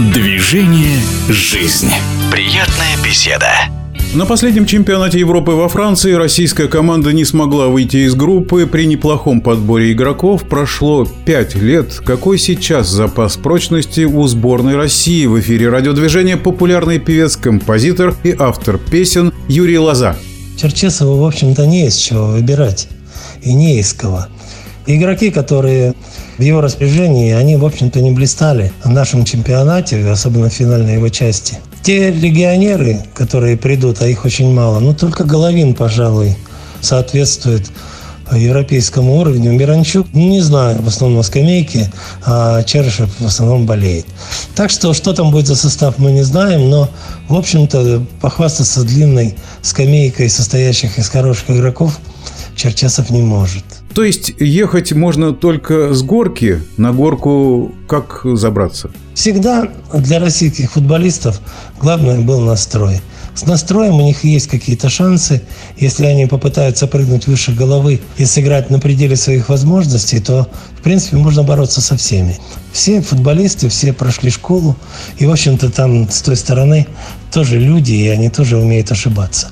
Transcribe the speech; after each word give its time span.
Движение 0.00 0.98
«Жизнь». 1.28 1.90
Приятная 2.32 2.96
беседа. 3.04 3.50
На 4.14 4.24
последнем 4.24 4.64
чемпионате 4.64 5.18
Европы 5.18 5.50
во 5.50 5.68
Франции 5.68 6.12
российская 6.12 6.68
команда 6.68 7.12
не 7.12 7.26
смогла 7.26 7.66
выйти 7.66 7.98
из 7.98 8.14
группы. 8.14 8.66
При 8.66 8.86
неплохом 8.86 9.42
подборе 9.42 9.92
игроков 9.92 10.48
прошло 10.48 11.06
5 11.26 11.54
лет. 11.56 12.00
Какой 12.02 12.38
сейчас 12.38 12.88
запас 12.88 13.36
прочности 13.36 14.04
у 14.04 14.26
сборной 14.26 14.74
России? 14.74 15.26
В 15.26 15.38
эфире 15.40 15.68
радиодвижения 15.68 16.38
популярный 16.38 16.98
певец, 16.98 17.36
композитор 17.36 18.14
и 18.24 18.34
автор 18.36 18.78
песен 18.78 19.34
Юрий 19.48 19.78
Лоза. 19.78 20.16
Черчесову, 20.56 21.18
в 21.22 21.26
общем-то, 21.26 21.66
не 21.66 21.88
из 21.88 21.96
чего 21.96 22.28
выбирать. 22.28 22.88
И 23.42 23.52
не 23.52 23.78
из 23.78 23.92
кого. 23.92 24.24
Игроки, 24.86 25.30
которые 25.30 25.94
в 26.38 26.42
его 26.42 26.60
распоряжении, 26.60 27.32
они, 27.32 27.56
в 27.56 27.64
общем-то, 27.64 28.00
не 28.00 28.10
блистали 28.10 28.72
в 28.82 28.88
нашем 28.88 29.24
чемпионате, 29.24 30.04
особенно 30.06 30.48
в 30.48 30.52
финальной 30.52 30.94
его 30.94 31.08
части. 31.08 31.58
Те 31.82 32.10
легионеры, 32.10 33.00
которые 33.14 33.56
придут, 33.56 34.02
а 34.02 34.08
их 34.08 34.24
очень 34.24 34.52
мало, 34.52 34.80
ну, 34.80 34.94
только 34.94 35.24
Головин, 35.24 35.74
пожалуй, 35.74 36.36
соответствует 36.80 37.70
европейскому 38.32 39.16
уровню. 39.16 39.52
Миранчук, 39.52 40.06
ну, 40.12 40.28
не 40.28 40.40
знаю, 40.40 40.80
в 40.80 40.88
основном 40.88 41.18
на 41.18 41.22
скамейке, 41.22 41.90
а 42.24 42.62
Черышев 42.62 43.10
в 43.18 43.26
основном 43.26 43.66
болеет. 43.66 44.06
Так 44.54 44.70
что, 44.70 44.94
что 44.94 45.12
там 45.12 45.30
будет 45.30 45.46
за 45.46 45.56
состав, 45.56 45.98
мы 45.98 46.12
не 46.12 46.22
знаем, 46.22 46.70
но, 46.70 46.88
в 47.28 47.34
общем-то, 47.34 48.04
похвастаться 48.20 48.84
длинной 48.84 49.34
скамейкой, 49.62 50.30
состоящих 50.30 50.98
из 50.98 51.08
хороших 51.08 51.50
игроков, 51.50 51.98
Черчесов 52.56 53.10
не 53.10 53.22
может. 53.22 53.64
То 53.94 54.04
есть 54.04 54.32
ехать 54.38 54.92
можно 54.92 55.32
только 55.32 55.92
с 55.92 56.02
горки, 56.02 56.62
на 56.76 56.92
горку 56.92 57.74
как 57.88 58.22
забраться? 58.34 58.90
Всегда 59.14 59.68
для 59.92 60.20
российских 60.20 60.72
футболистов 60.72 61.40
главное 61.80 62.20
был 62.20 62.40
настрой. 62.40 63.00
С 63.34 63.46
настроем 63.46 63.94
у 63.94 64.02
них 64.02 64.24
есть 64.24 64.48
какие-то 64.48 64.88
шансы. 64.88 65.42
Если 65.76 66.04
они 66.04 66.26
попытаются 66.26 66.86
прыгнуть 66.86 67.26
выше 67.26 67.52
головы 67.52 68.00
и 68.16 68.24
сыграть 68.24 68.70
на 68.70 68.78
пределе 68.78 69.16
своих 69.16 69.48
возможностей, 69.48 70.20
то, 70.20 70.48
в 70.78 70.82
принципе, 70.82 71.16
можно 71.16 71.42
бороться 71.42 71.80
со 71.80 71.96
всеми. 71.96 72.36
Все 72.72 73.00
футболисты, 73.00 73.68
все 73.68 73.92
прошли 73.92 74.30
школу, 74.30 74.76
и, 75.18 75.26
в 75.26 75.30
общем-то, 75.30 75.70
там 75.70 76.08
с 76.10 76.22
той 76.22 76.36
стороны 76.36 76.86
тоже 77.32 77.58
люди, 77.58 77.92
и 77.92 78.08
они 78.08 78.28
тоже 78.30 78.56
умеют 78.56 78.90
ошибаться. 78.92 79.48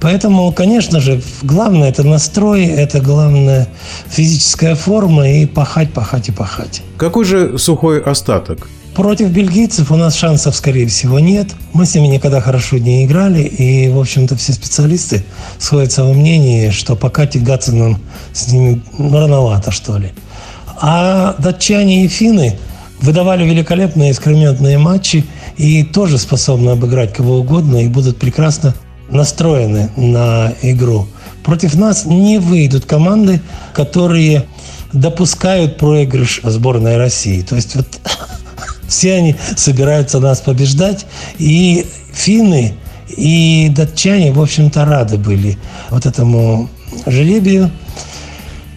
Поэтому, 0.00 0.50
конечно 0.52 1.00
же, 1.00 1.20
главное 1.42 1.90
это 1.90 2.04
настрой, 2.04 2.64
это 2.64 3.00
главное 3.00 3.68
физическая 4.08 4.74
форма 4.74 5.28
и 5.28 5.46
пахать, 5.46 5.92
пахать 5.92 6.28
и 6.28 6.32
пахать. 6.32 6.82
Какой 6.96 7.24
же 7.24 7.58
сухой 7.58 8.00
остаток? 8.00 8.68
Против 8.94 9.28
бельгийцев 9.28 9.92
у 9.92 9.96
нас 9.96 10.16
шансов, 10.16 10.56
скорее 10.56 10.86
всего, 10.86 11.20
нет. 11.20 11.48
Мы 11.74 11.86
с 11.86 11.94
ними 11.94 12.08
никогда 12.08 12.40
хорошо 12.40 12.78
не 12.78 13.04
играли, 13.04 13.42
и, 13.42 13.88
в 13.88 13.98
общем-то, 13.98 14.36
все 14.36 14.52
специалисты 14.52 15.22
сходятся 15.58 16.04
во 16.04 16.12
мнении, 16.12 16.70
что 16.70 16.96
пока 16.96 17.26
тягаться 17.26 17.74
нам 17.74 18.00
с 18.32 18.48
ними 18.48 18.82
рановато, 18.98 19.70
что 19.70 19.96
ли. 19.98 20.12
А 20.80 21.36
датчане 21.38 22.04
и 22.04 22.08
финны 22.08 22.58
выдавали 23.00 23.44
великолепные 23.44 24.12
экскрементные 24.12 24.78
матчи 24.78 25.24
и 25.56 25.84
тоже 25.84 26.18
способны 26.18 26.70
обыграть 26.70 27.12
кого 27.12 27.38
угодно 27.38 27.84
и 27.84 27.88
будут 27.88 28.18
прекрасно 28.18 28.74
настроены 29.10 29.90
на 29.96 30.52
игру. 30.62 31.06
Против 31.42 31.74
нас 31.74 32.04
не 32.04 32.38
выйдут 32.38 32.84
команды, 32.84 33.40
которые 33.72 34.44
допускают 34.92 35.78
проигрыш 35.78 36.40
сборной 36.42 36.96
России. 36.96 37.42
То 37.42 37.56
есть 37.56 37.76
вот 37.76 37.86
все 38.88 39.14
они 39.14 39.36
собираются 39.56 40.20
нас 40.20 40.40
побеждать. 40.40 41.06
И 41.38 41.86
финны, 42.12 42.74
и 43.08 43.70
датчане, 43.74 44.32
в 44.32 44.40
общем-то, 44.40 44.84
рады 44.84 45.16
были 45.16 45.58
вот 45.90 46.06
этому 46.06 46.68
жребию. 47.06 47.70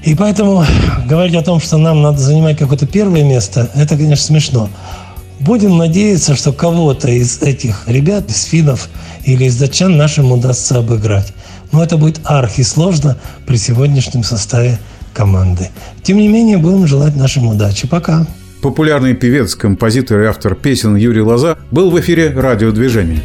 И 0.04 0.16
поэтому 0.16 0.66
говорить 1.06 1.36
о 1.36 1.44
том, 1.44 1.62
что 1.62 1.78
нам 1.78 2.02
надо 2.02 2.18
занимать 2.18 2.58
какое-то 2.58 2.86
первое 2.86 3.24
место, 3.24 3.70
это, 3.74 3.96
конечно, 3.96 4.26
смешно. 4.26 4.70
Будем 5.46 5.78
надеяться, 5.78 6.36
что 6.36 6.54
кого-то 6.54 7.10
из 7.10 7.42
этих 7.42 7.84
ребят, 7.88 8.30
из 8.30 8.44
финнов 8.44 8.88
или 9.26 9.44
из 9.46 9.58
датчан 9.58 9.98
нашим 9.98 10.32
удастся 10.32 10.78
обыграть. 10.78 11.34
Но 11.74 11.84
это 11.84 11.98
будет 11.98 12.22
архисложно 12.24 13.18
при 13.46 13.58
сегодняшнем 13.58 14.24
составе 14.24 14.80
команды. 15.14 15.70
Тем 16.02 16.18
не 16.18 16.30
менее, 16.30 16.58
будем 16.60 16.88
желать 16.88 17.18
нашим 17.18 17.48
удачи. 17.48 17.88
Пока. 17.88 18.26
Популярный 18.62 19.16
певец, 19.16 19.56
композитор 19.56 20.22
и 20.22 20.26
автор 20.26 20.56
песен 20.56 20.96
Юрий 20.96 21.22
Лоза 21.22 21.58
был 21.72 21.92
в 21.92 22.00
эфире 22.00 22.30
радиодвижения. 22.30 23.22